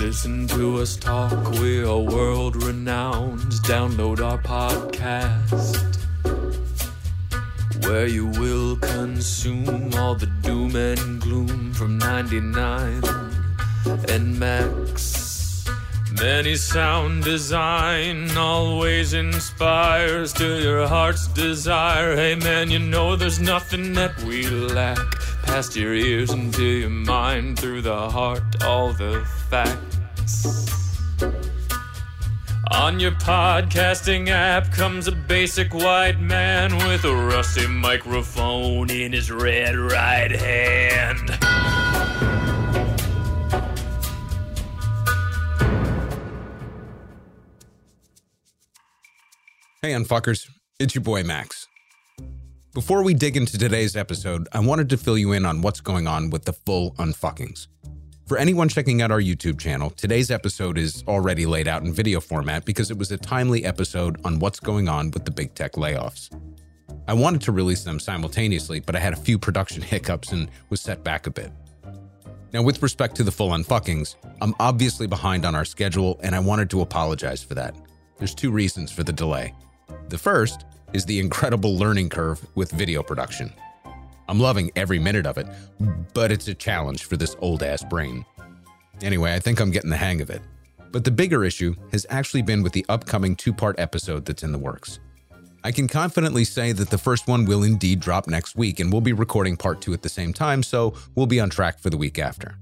[0.00, 1.50] listen to us talk.
[1.52, 3.52] We are world renowned.
[3.68, 5.76] Download our podcast
[7.84, 13.02] where you will consume all the doom and gloom from 99
[14.08, 15.66] and Max.
[16.12, 22.16] Many sound design always inspires to your heart's desire.
[22.16, 24.98] Hey man, you know there's nothing that we lack.
[25.42, 29.89] Past your ears into your mind, through the heart, all the facts.
[32.72, 39.30] On your podcasting app comes a basic white man with a rusty microphone in his
[39.30, 41.30] red right hand.
[49.82, 50.48] Hey, unfuckers.
[50.78, 51.66] It's your boy Max.
[52.72, 56.06] Before we dig into today's episode, I wanted to fill you in on what's going
[56.06, 57.66] on with the full unfuckings.
[58.30, 62.20] For anyone checking out our YouTube channel, today's episode is already laid out in video
[62.20, 65.72] format because it was a timely episode on what's going on with the big tech
[65.72, 66.30] layoffs.
[67.08, 70.80] I wanted to release them simultaneously, but I had a few production hiccups and was
[70.80, 71.50] set back a bit.
[72.52, 76.38] Now, with respect to the full unfuckings, I'm obviously behind on our schedule and I
[76.38, 77.74] wanted to apologize for that.
[78.18, 79.56] There's two reasons for the delay.
[80.08, 83.52] The first is the incredible learning curve with video production.
[84.30, 85.48] I'm loving every minute of it,
[86.14, 88.24] but it's a challenge for this old ass brain.
[89.02, 90.40] Anyway, I think I'm getting the hang of it.
[90.92, 94.52] But the bigger issue has actually been with the upcoming two part episode that's in
[94.52, 95.00] the works.
[95.64, 99.00] I can confidently say that the first one will indeed drop next week, and we'll
[99.00, 101.98] be recording part two at the same time, so we'll be on track for the
[101.98, 102.54] week after.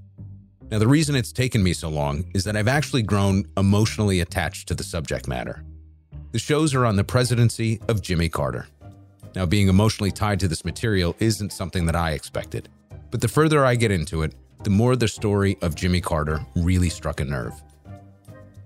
[0.71, 4.67] Now, the reason it's taken me so long is that I've actually grown emotionally attached
[4.69, 5.63] to the subject matter.
[6.31, 8.65] The shows are on the presidency of Jimmy Carter.
[9.35, 12.69] Now, being emotionally tied to this material isn't something that I expected,
[13.11, 16.89] but the further I get into it, the more the story of Jimmy Carter really
[16.89, 17.53] struck a nerve.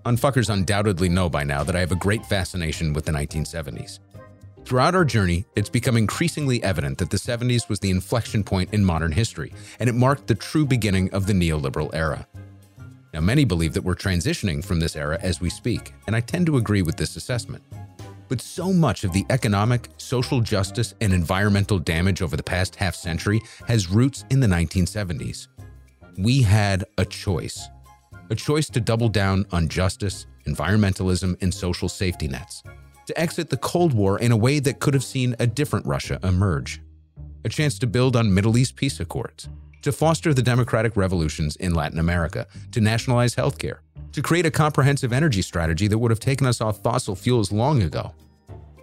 [0.06, 4.00] Unfuckers undoubtedly know by now that I have a great fascination with the 1970s.
[4.66, 8.84] Throughout our journey, it's become increasingly evident that the 70s was the inflection point in
[8.84, 12.26] modern history, and it marked the true beginning of the neoliberal era.
[13.14, 16.46] Now, many believe that we're transitioning from this era as we speak, and I tend
[16.48, 17.64] to agree with this assessment.
[18.28, 22.96] But so much of the economic, social justice, and environmental damage over the past half
[22.96, 25.48] century has roots in the 1970s.
[26.18, 27.68] We had a choice
[28.30, 32.64] a choice to double down on justice, environmentalism, and social safety nets,
[33.06, 36.20] to exit the Cold War in a way that could have seen a different Russia
[36.24, 36.82] emerge,
[37.46, 39.50] a chance to build on Middle East peace accords,
[39.82, 43.80] to foster the democratic revolutions in Latin America, to nationalize healthcare,
[44.14, 47.82] to create a comprehensive energy strategy that would have taken us off fossil fuels long
[47.82, 48.14] ago.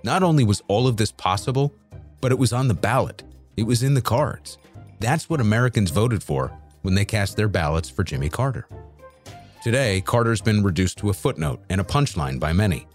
[0.02, 1.72] Not only was all of this possible,
[2.20, 3.22] but it was on the ballot.
[3.56, 4.58] It was in the cards.
[4.98, 6.52] That's what Americans voted for
[6.82, 8.66] when they cast their ballots for Jimmy Carter.
[9.62, 12.86] Today, Carter's been reduced to a footnote and a punchline by many.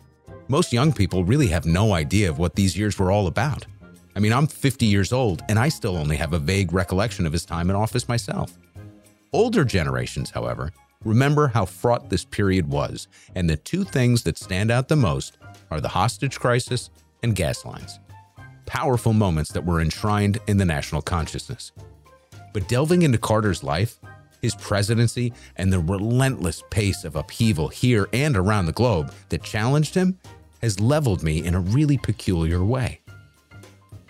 [0.48, 3.66] Most young people really have no idea of what these years were all about.
[4.16, 7.34] I mean, I'm 50 years old and I still only have a vague recollection of
[7.34, 8.58] his time in office myself.
[9.32, 10.72] Older generations, however,
[11.06, 15.38] remember how fraught this period was, and the two things that stand out the most
[15.72, 16.90] are the hostage crisis
[17.24, 18.00] and gas lines.
[18.66, 21.72] Powerful moments that were enshrined in the national consciousness.
[22.54, 24.00] But delving into Carter's life,
[24.42, 29.96] his presidency, and the relentless pace of upheaval here and around the globe that challenged
[29.96, 30.20] him
[30.62, 33.02] has leveled me in a really peculiar way.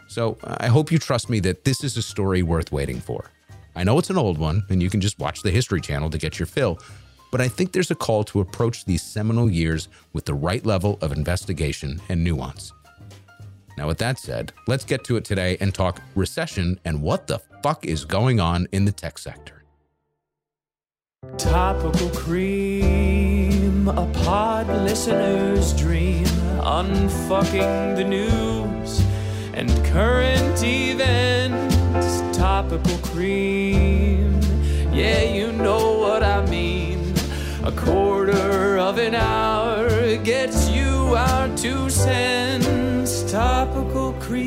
[0.07, 3.31] So I hope you trust me that this is a story worth waiting for.
[3.75, 6.17] I know it's an old one, and you can just watch the History Channel to
[6.17, 6.79] get your fill,
[7.31, 10.97] but I think there's a call to approach these seminal years with the right level
[11.01, 12.71] of investigation and nuance.
[13.77, 17.39] Now, with that said, let's get to it today and talk recession and what the
[17.61, 19.63] fuck is going on in the tech sector.
[21.37, 26.23] Topical cream, a pod listener's dream,
[26.61, 29.03] unfucking the news
[29.53, 31.74] and current events.
[32.45, 34.39] Topical cream,
[34.93, 37.15] yeah, you know what I mean.
[37.63, 43.23] A quarter of an hour gets you our two cents.
[43.31, 44.45] Topical cream.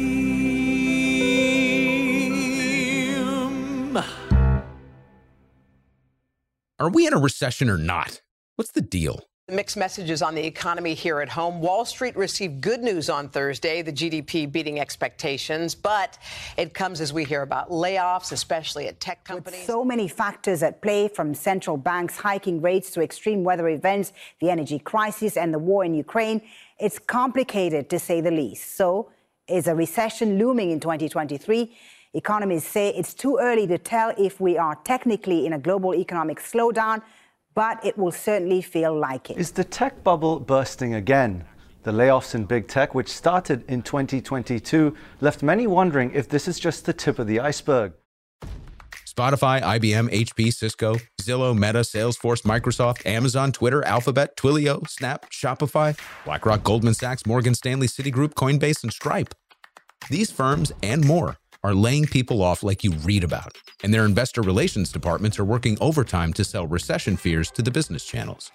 [6.78, 8.22] Are we in a recession or not?
[8.54, 9.24] What's the deal?
[9.50, 11.62] Mixed messages on the economy here at home.
[11.62, 16.18] Wall Street received good news on Thursday, the GDP beating expectations, but
[16.58, 19.60] it comes as we hear about layoffs, especially at tech companies.
[19.60, 24.12] With so many factors at play, from central banks hiking rates to extreme weather events,
[24.42, 26.42] the energy crisis, and the war in Ukraine,
[26.78, 28.76] it's complicated to say the least.
[28.76, 29.10] So,
[29.48, 31.74] is a recession looming in 2023?
[32.12, 36.38] Economists say it's too early to tell if we are technically in a global economic
[36.38, 37.00] slowdown
[37.58, 39.36] but it will certainly feel like it.
[39.36, 41.44] Is the tech bubble bursting again?
[41.82, 46.60] The layoffs in big tech, which started in 2022, left many wondering if this is
[46.60, 47.94] just the tip of the iceberg.
[49.04, 56.62] Spotify, IBM, HP, Cisco, Zillow, Meta, Salesforce, Microsoft, Amazon, Twitter, Alphabet, Twilio, Snap, Shopify, BlackRock,
[56.62, 59.34] Goldman Sachs, Morgan Stanley, Citigroup, Coinbase, and Stripe.
[60.10, 64.42] These firms and more are laying people off like you read about, and their investor
[64.42, 68.52] relations departments are working overtime to sell recession fears to the business channels.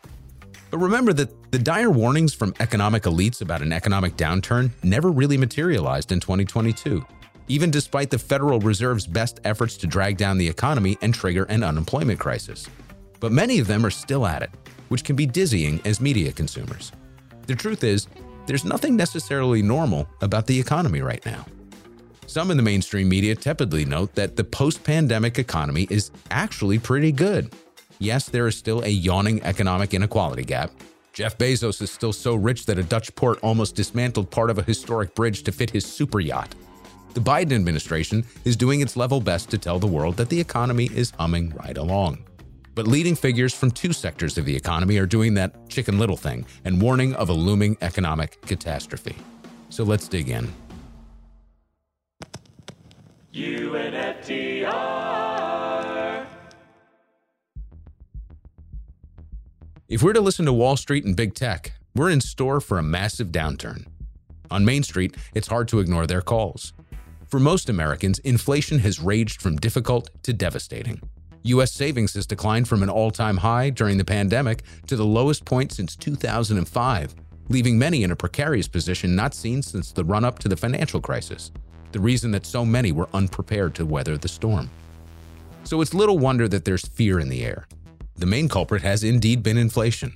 [0.72, 5.38] But remember that the dire warnings from economic elites about an economic downturn never really
[5.38, 7.06] materialized in 2022
[7.48, 11.64] even despite the Federal Reserve's best efforts to drag down the economy and trigger an
[11.64, 12.68] unemployment crisis.
[13.20, 14.50] But many of them are still at it,
[14.90, 16.92] which can be dizzying as media consumers.
[17.48, 18.08] The truth is,
[18.46, 21.46] there's nothing necessarily normal about the economy right now.
[22.28, 27.12] Some in the mainstream media tepidly note that the post pandemic economy is actually pretty
[27.12, 27.54] good.
[28.00, 30.72] Yes, there is still a yawning economic inequality gap.
[31.14, 34.64] Jeff Bezos is still so rich that a Dutch port almost dismantled part of a
[34.64, 36.56] historic bridge to fit his super yacht.
[37.14, 40.90] The Biden administration is doing its level best to tell the world that the economy
[40.96, 42.24] is humming right along.
[42.74, 46.48] But leading figures from two sectors of the economy are doing that chicken little thing
[46.66, 49.16] and warning of a looming economic catastrophe.
[49.70, 50.52] So let's dig in.
[59.94, 62.82] If we're to listen to Wall Street and big tech, we're in store for a
[62.82, 63.86] massive downturn.
[64.50, 66.74] On Main Street, it's hard to ignore their calls.
[67.28, 71.00] For most Americans, inflation has raged from difficult to devastating.
[71.44, 71.72] U.S.
[71.72, 75.72] savings has declined from an all time high during the pandemic to the lowest point
[75.72, 77.14] since 2005,
[77.50, 81.02] leaving many in a precarious position not seen since the run up to the financial
[81.02, 81.52] crisis,
[81.92, 84.72] the reason that so many were unprepared to weather the storm.
[85.66, 87.68] So it's little wonder that there's fear in the air.
[88.16, 90.14] The main culprit has indeed been inflation.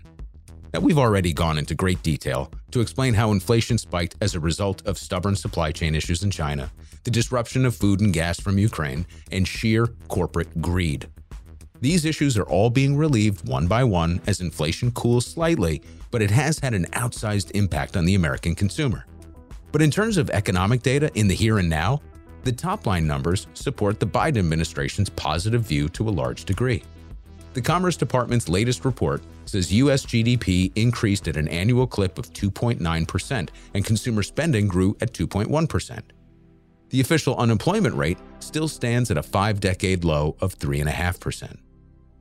[0.73, 4.85] Now, we've already gone into great detail to explain how inflation spiked as a result
[4.85, 6.71] of stubborn supply chain issues in China,
[7.03, 11.07] the disruption of food and gas from Ukraine, and sheer corporate greed.
[11.81, 16.31] These issues are all being relieved one by one as inflation cools slightly, but it
[16.31, 19.05] has had an outsized impact on the American consumer.
[19.71, 22.01] But in terms of economic data in the here and now,
[22.43, 26.83] the top line numbers support the Biden administration's positive view to a large degree.
[27.57, 30.05] The Commerce Department's latest report says U.S.
[30.05, 36.01] GDP increased at an annual clip of 2.9%, and consumer spending grew at 2.1%.
[36.89, 41.57] The official unemployment rate still stands at a five decade low of 3.5%.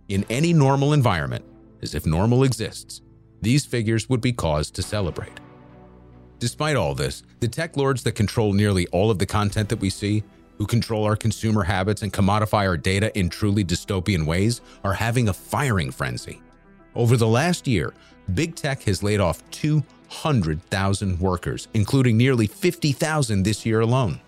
[0.08, 1.44] In any normal environment,
[1.82, 3.02] as if normal exists,
[3.42, 5.38] these figures would be cause to celebrate.
[6.38, 9.90] Despite all this, the tech lords that control nearly all of the content that we
[9.90, 10.24] see
[10.58, 15.28] who control our consumer habits and commodify our data in truly dystopian ways, are having
[15.28, 16.40] a firing frenzy.
[16.94, 17.92] Over the last year,
[18.34, 24.20] big tech has laid off 200,000 workers, including nearly 50,000 this year alone.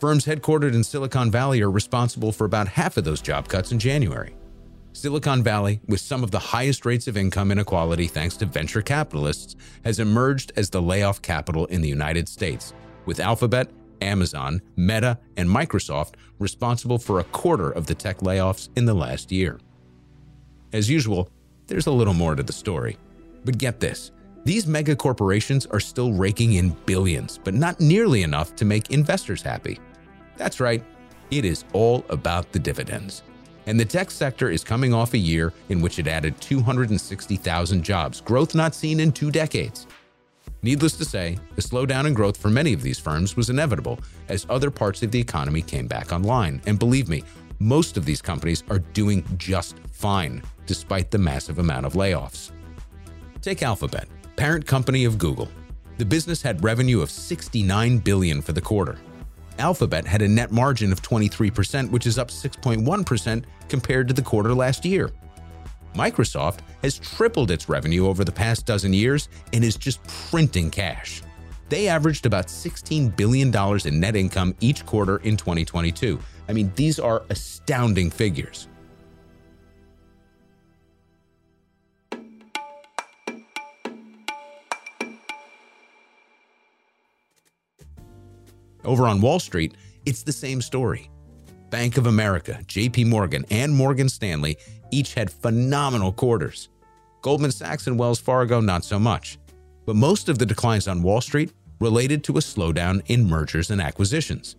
[0.00, 3.78] Firms headquartered in Silicon Valley are responsible for about half of those job cuts in
[3.78, 4.34] January.
[4.92, 9.56] Silicon Valley, with some of the highest rates of income inequality thanks to venture capitalists,
[9.84, 12.72] has emerged as the layoff capital in the United States,
[13.04, 13.68] with Alphabet
[14.04, 19.32] Amazon, Meta, and Microsoft responsible for a quarter of the tech layoffs in the last
[19.32, 19.58] year.
[20.72, 21.28] As usual,
[21.66, 22.96] there's a little more to the story.
[23.44, 24.10] But get this
[24.44, 29.40] these mega corporations are still raking in billions, but not nearly enough to make investors
[29.40, 29.80] happy.
[30.36, 30.84] That's right,
[31.30, 33.22] it is all about the dividends.
[33.66, 38.20] And the tech sector is coming off a year in which it added 260,000 jobs,
[38.20, 39.86] growth not seen in two decades.
[40.62, 43.98] Needless to say, the slowdown in growth for many of these firms was inevitable
[44.28, 46.62] as other parts of the economy came back online.
[46.66, 47.22] And believe me,
[47.58, 52.50] most of these companies are doing just fine despite the massive amount of layoffs.
[53.42, 55.48] Take Alphabet, parent company of Google.
[55.98, 58.98] The business had revenue of 69 billion for the quarter.
[59.58, 64.52] Alphabet had a net margin of 23%, which is up 6.1% compared to the quarter
[64.54, 65.10] last year.
[65.94, 71.22] Microsoft has tripled its revenue over the past dozen years and is just printing cash.
[71.68, 73.54] They averaged about $16 billion
[73.86, 76.18] in net income each quarter in 2022.
[76.48, 78.68] I mean, these are astounding figures.
[88.84, 89.74] Over on Wall Street,
[90.04, 91.10] it's the same story.
[91.74, 94.56] Bank of America, JP Morgan, and Morgan Stanley
[94.92, 96.68] each had phenomenal quarters.
[97.20, 99.38] Goldman Sachs and Wells Fargo, not so much.
[99.84, 103.80] But most of the declines on Wall Street related to a slowdown in mergers and
[103.82, 104.54] acquisitions.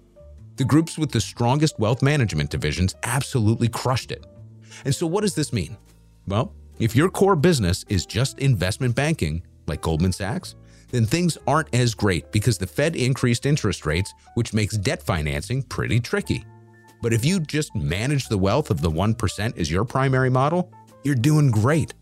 [0.58, 4.26] The groups with the strongest wealth management divisions absolutely crushed it.
[4.84, 5.78] And so, what does this mean?
[6.28, 10.56] Well, If your core business is just investment banking, like Goldman Sachs,
[10.92, 15.64] then things aren't as great because the Fed increased interest rates, which makes debt financing
[15.64, 16.44] pretty tricky.
[17.06, 21.14] But if you just manage the wealth of the 1% as your primary model, you're
[21.14, 21.94] doing great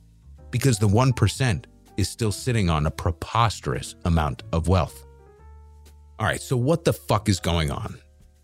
[0.49, 1.65] because the 1%
[1.97, 5.05] is still sitting on a preposterous amount of wealth.
[6.19, 7.97] All right, so what the fuck is going on?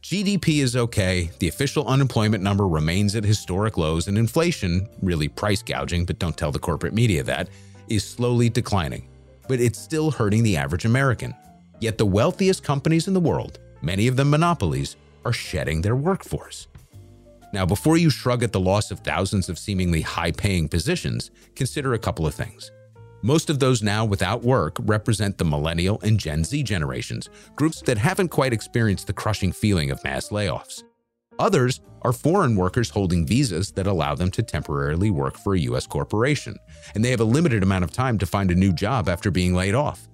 [0.04, 5.64] GDP is okay, the official unemployment number remains at historic lows, and inflation, really price
[5.64, 7.48] gouging, but don't tell the corporate media that,
[7.88, 9.08] is slowly declining.
[9.48, 11.34] But it's still hurting the average American.
[11.80, 16.68] Yet the wealthiest companies in the world, many of them monopolies, are shedding their workforce.
[17.52, 21.94] Now, before you shrug at the loss of thousands of seemingly high paying positions, consider
[21.94, 22.72] a couple of things.
[23.22, 27.98] Most of those now without work represent the millennial and Gen Z generations, groups that
[27.98, 30.84] haven't quite experienced the crushing feeling of mass layoffs.
[31.40, 35.88] Others are foreign workers holding visas that allow them to temporarily work for a U.S.
[35.88, 36.56] corporation,
[36.94, 39.54] and they have a limited amount of time to find a new job after being
[39.54, 40.08] laid off.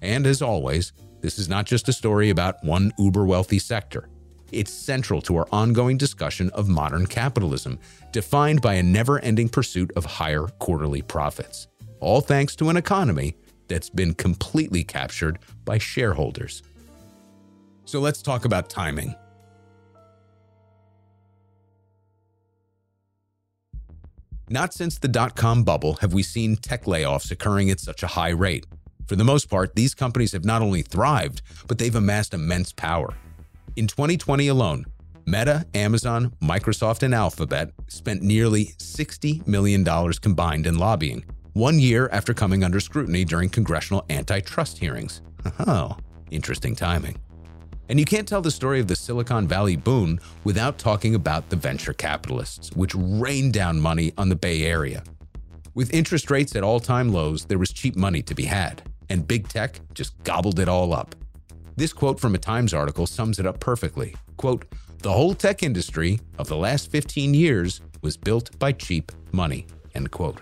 [0.00, 4.08] And as always, this is not just a story about one uber wealthy sector.
[4.52, 7.78] It's central to our ongoing discussion of modern capitalism,
[8.12, 11.66] defined by a never ending pursuit of higher quarterly profits
[12.02, 13.36] all thanks to an economy
[13.68, 16.62] that's been completely captured by shareholders.
[17.84, 19.14] So let's talk about timing.
[24.50, 28.08] Not since the dot com bubble have we seen tech layoffs occurring at such a
[28.08, 28.66] high rate.
[29.06, 33.14] For the most part, these companies have not only thrived, but they've amassed immense power.
[33.76, 34.84] In 2020 alone,
[35.24, 39.84] Meta, Amazon, Microsoft, and Alphabet spent nearly $60 million
[40.20, 45.22] combined in lobbying, one year after coming under scrutiny during congressional antitrust hearings.
[45.60, 45.96] Oh,
[46.30, 47.16] interesting timing.
[47.88, 51.56] And you can't tell the story of the Silicon Valley boon without talking about the
[51.56, 55.02] venture capitalists, which rained down money on the Bay Area.
[55.74, 59.26] With interest rates at all time lows, there was cheap money to be had, and
[59.26, 61.14] big tech just gobbled it all up.
[61.74, 64.14] This quote from a Times article sums it up perfectly.
[64.36, 64.66] Quote,
[64.98, 70.10] the whole tech industry of the last 15 years was built by cheap money, end
[70.10, 70.40] quote.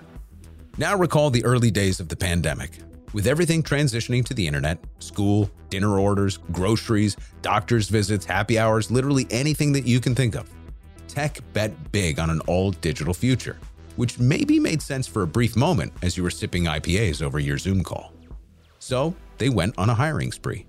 [0.76, 2.72] Now recall the early days of the pandemic.
[3.12, 9.26] With everything transitioning to the internet, school, dinner orders, groceries, doctor's visits, happy hours, literally
[9.30, 10.50] anything that you can think of.
[11.08, 13.58] Tech bet big on an all digital future,
[13.96, 17.58] which maybe made sense for a brief moment as you were sipping IPAs over your
[17.58, 18.12] Zoom call.
[18.78, 20.66] So they went on a hiring spree.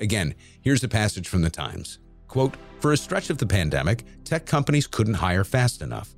[0.00, 1.98] Again, here's a passage from the Times.
[2.28, 6.16] Quote, for a stretch of the pandemic, tech companies couldn't hire fast enough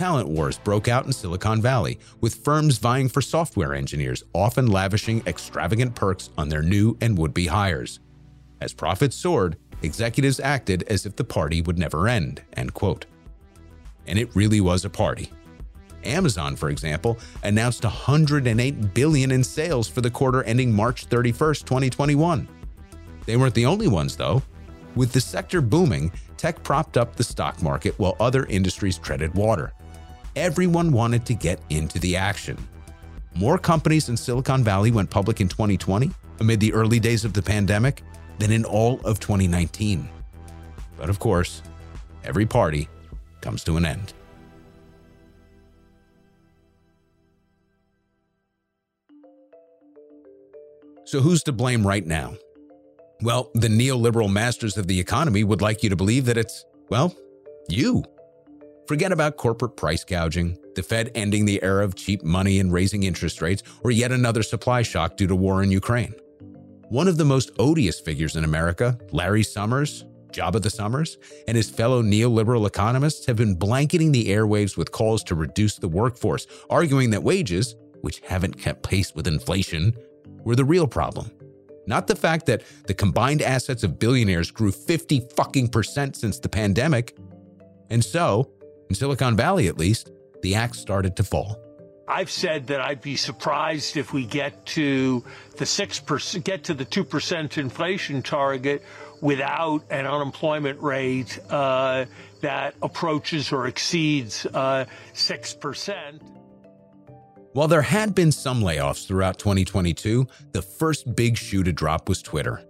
[0.00, 5.22] talent wars broke out in Silicon Valley, with firms vying for software engineers, often lavishing
[5.26, 8.00] extravagant perks on their new and would be hires.
[8.62, 12.42] As profits soared, executives acted as if the party would never end.
[12.56, 13.04] End quote.
[14.06, 15.30] And it really was a party.
[16.02, 22.48] Amazon, for example, announced 108 billion in sales for the quarter ending March 31st, 2021.
[23.26, 24.42] They weren't the only ones though.
[24.96, 29.72] With the sector booming, tech propped up the stock market while other industries treaded water
[30.36, 32.56] everyone wanted to get into the action.
[33.34, 36.10] More companies in Silicon Valley went public in 2020,
[36.40, 38.02] amid the early days of the pandemic,
[38.38, 40.08] than in all of 2019.
[40.96, 41.62] But of course,
[42.24, 42.88] every party
[43.40, 44.12] comes to an end.
[51.04, 52.34] So, who's to blame right now?
[53.22, 57.14] Well, the neoliberal masters of the economy would like you to believe that it's, well,
[57.68, 58.02] you.
[58.88, 63.02] Forget about corporate price gouging, the Fed ending the era of cheap money and raising
[63.02, 66.14] interest rates, or yet another supply shock due to war in Ukraine.
[66.88, 71.68] One of the most odious figures in America, Larry Summers, Jabba the Summers, and his
[71.68, 77.10] fellow neoliberal economists have been blanketing the airwaves with calls to reduce the workforce, arguing
[77.10, 79.94] that wages, which haven't kept pace with inflation,
[80.44, 81.30] were the real problem.
[81.90, 86.48] Not the fact that the combined assets of billionaires grew 50 fucking percent since the
[86.48, 87.16] pandemic.
[87.90, 88.48] And so,
[88.88, 91.58] in Silicon Valley, at least, the axe started to fall.
[92.06, 95.24] I've said that I'd be surprised if we get to
[95.56, 98.84] the six percent, get to the two percent inflation target
[99.20, 102.04] without an unemployment rate uh,
[102.40, 106.22] that approaches or exceeds uh, six uh, percent.
[107.52, 112.22] While there had been some layoffs throughout 2022, the first big shoe to drop was
[112.22, 112.62] Twitter.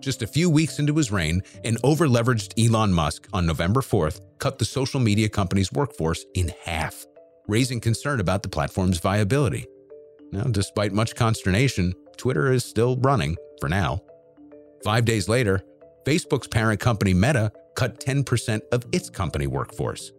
[0.00, 4.58] Just a few weeks into his reign, an overleveraged Elon Musk on November 4th cut
[4.58, 7.06] the social media company's workforce in half,
[7.46, 9.66] raising concern about the platform's viability.
[10.32, 14.02] Now, despite much consternation, Twitter is still running for now.
[14.82, 15.62] Five days later,
[16.04, 20.10] Facebook's parent company Meta cut 10% of its company workforce,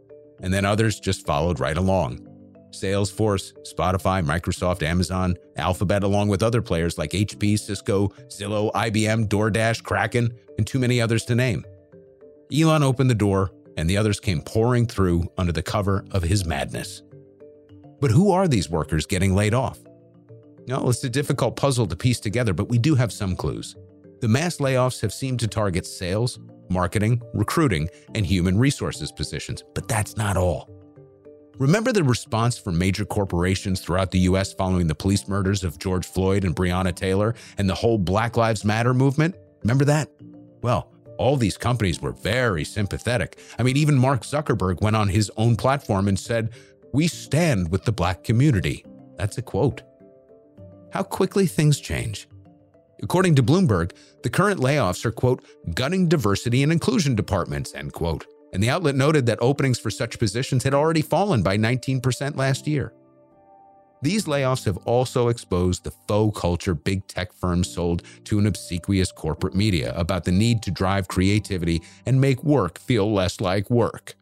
[0.41, 2.28] and then others just followed right along.
[2.71, 9.83] Salesforce, Spotify, Microsoft, Amazon, Alphabet, along with other players like HP, Cisco, Zillow, IBM, DoorDash,
[9.83, 11.65] Kraken, and too many others to name.
[12.53, 16.45] Elon opened the door, and the others came pouring through under the cover of his
[16.45, 17.01] madness.
[17.99, 19.79] But who are these workers getting laid off?
[20.67, 23.75] No, it's a difficult puzzle to piece together, but we do have some clues.
[24.21, 29.87] The mass layoffs have seemed to target sales, marketing, recruiting, and human resources positions, but
[29.87, 30.69] that's not all.
[31.59, 36.07] Remember the response from major corporations throughout the US following the police murders of George
[36.07, 39.35] Floyd and Breonna Taylor and the whole Black Lives Matter movement?
[39.63, 40.09] Remember that?
[40.61, 43.39] Well, all these companies were very sympathetic.
[43.59, 46.51] I mean, even Mark Zuckerberg went on his own platform and said,
[46.93, 48.85] We stand with the black community.
[49.17, 49.81] That's a quote.
[50.93, 52.29] How quickly things change.
[53.03, 53.91] According to Bloomberg,
[54.23, 55.43] the current layoffs are, quote,
[55.75, 58.25] gutting diversity and inclusion departments, end quote.
[58.53, 62.67] And the outlet noted that openings for such positions had already fallen by 19% last
[62.67, 62.93] year.
[64.01, 69.11] These layoffs have also exposed the faux culture big tech firms sold to an obsequious
[69.11, 74.15] corporate media about the need to drive creativity and make work feel less like work.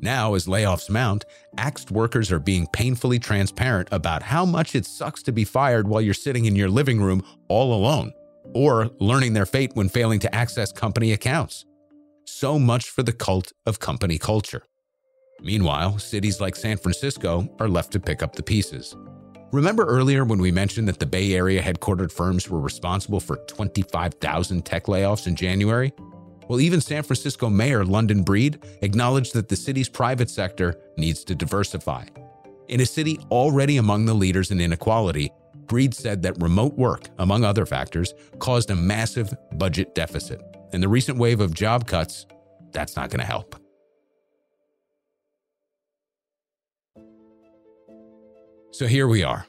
[0.00, 1.24] Now, as layoffs mount,
[1.56, 6.00] axed workers are being painfully transparent about how much it sucks to be fired while
[6.00, 8.12] you're sitting in your living room all alone,
[8.54, 11.64] or learning their fate when failing to access company accounts.
[12.34, 14.62] So much for the cult of company culture.
[15.42, 18.96] Meanwhile, cities like San Francisco are left to pick up the pieces.
[19.52, 24.64] Remember earlier when we mentioned that the Bay Area headquartered firms were responsible for 25,000
[24.64, 25.92] tech layoffs in January?
[26.48, 31.34] Well, even San Francisco Mayor London Breed acknowledged that the city's private sector needs to
[31.34, 32.06] diversify.
[32.68, 35.30] In a city already among the leaders in inequality,
[35.66, 40.40] Breed said that remote work, among other factors, caused a massive budget deficit.
[40.72, 42.26] And the recent wave of job cuts,
[42.72, 43.56] that's not going to help.
[48.70, 49.46] So here we are.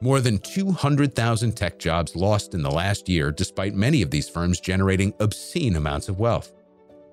[0.00, 4.60] More than 200,000 tech jobs lost in the last year, despite many of these firms
[4.60, 6.52] generating obscene amounts of wealth.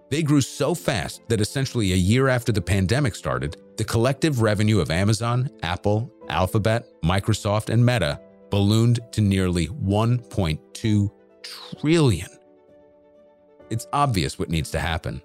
[0.10, 4.80] They grew so fast that essentially a year after the pandemic started, the collective revenue
[4.80, 8.20] of Amazon, Apple, Alphabet, Microsoft, and Meta
[8.50, 11.12] ballooned to nearly 1.2
[11.44, 12.37] trillion.
[13.70, 15.22] It's obvious what needs to happen.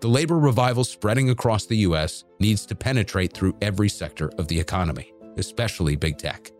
[0.00, 4.58] The labor revival spreading across the US needs to penetrate through every sector of the
[4.58, 6.50] economy, especially big tech.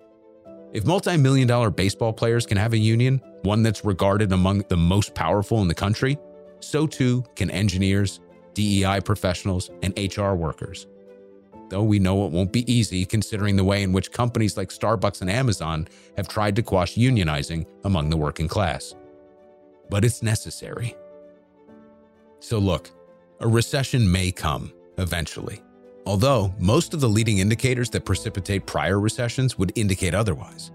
[0.73, 4.77] If multi million dollar baseball players can have a union, one that's regarded among the
[4.77, 6.19] most powerful in the country,
[6.61, 8.21] so too can engineers,
[8.55, 10.87] DEI professionals, and HR workers.
[11.69, 15.21] Though we know it won't be easy considering the way in which companies like Starbucks
[15.21, 18.95] and Amazon have tried to quash unionizing among the working class.
[19.91, 20.97] But it's necessary.
[22.41, 22.91] So, look,
[23.41, 25.63] a recession may come eventually.
[26.07, 30.71] Although most of the leading indicators that precipitate prior recessions would indicate otherwise.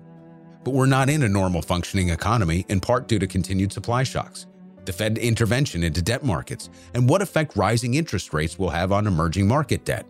[0.63, 4.45] But we're not in a normal functioning economy, in part due to continued supply shocks,
[4.85, 9.07] the Fed intervention into debt markets, and what effect rising interest rates will have on
[9.07, 10.05] emerging market debt.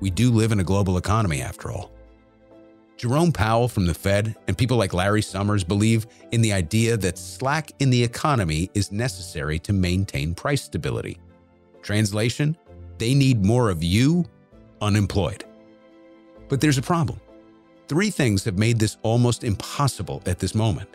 [0.00, 1.93] We do live in a global economy, after all.
[2.96, 7.18] Jerome Powell from the Fed and people like Larry Summers believe in the idea that
[7.18, 11.18] slack in the economy is necessary to maintain price stability.
[11.82, 12.56] Translation
[12.98, 14.24] they need more of you
[14.80, 15.44] unemployed.
[16.48, 17.20] But there's a problem.
[17.88, 20.88] Three things have made this almost impossible at this moment.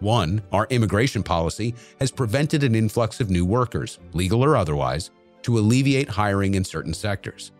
[0.00, 5.10] One, our immigration policy has prevented an influx of new workers, legal or otherwise,
[5.42, 7.52] to alleviate hiring in certain sectors.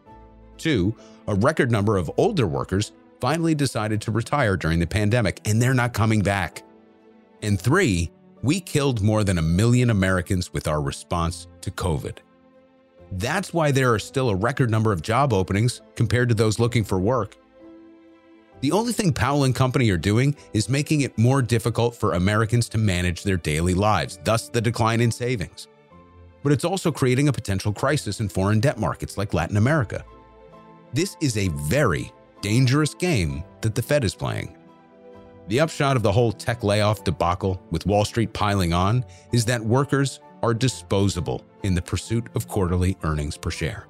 [0.59, 0.95] Two,
[1.29, 5.73] a record number of older workers finally decided to retire during the pandemic and they're
[5.73, 6.65] not coming back.
[7.41, 8.11] And three,
[8.43, 12.19] we killed more than a million Americans with our response to COVID.
[13.13, 16.83] That's why there are still a record number of job openings compared to those looking
[16.83, 17.37] for work.
[18.61, 22.69] The only thing Powell and company are doing is making it more difficult for Americans
[22.71, 25.69] to manage their daily lives, thus the decline in savings.
[26.43, 30.05] But it's also creating a potential crisis in foreign debt markets like Latin America.
[30.93, 34.57] This is a very dangerous game that the Fed is playing.
[35.49, 39.61] The upshot of the whole tech layoff debacle, with Wall Street piling on, is that
[39.61, 43.87] workers are disposable in the pursuit of quarterly earnings per share.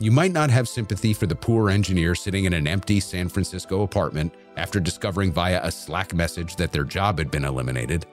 [0.00, 3.82] You might not have sympathy for the poor engineer sitting in an empty San Francisco
[3.82, 8.06] apartment after discovering via a Slack message that their job had been eliminated,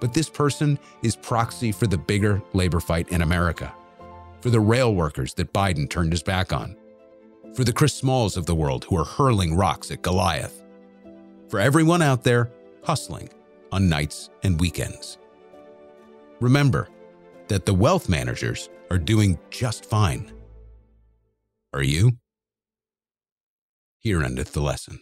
[0.00, 3.74] but this person is proxy for the bigger labor fight in America,
[4.40, 6.76] for the rail workers that Biden turned his back on,
[7.54, 10.62] for the Chris Smalls of the world who are hurling rocks at Goliath,
[11.48, 12.50] for everyone out there
[12.84, 13.28] hustling
[13.72, 15.18] on nights and weekends.
[16.40, 16.88] Remember
[17.48, 20.32] that the wealth managers are doing just fine.
[21.72, 22.12] Are you?
[23.98, 25.00] Here endeth the lesson.